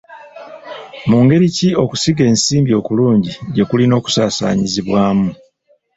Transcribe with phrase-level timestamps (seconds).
[1.09, 5.29] Mu ngeri ki okusiga ensimbi okulungi gye kulina okusaasaanyizibwamu?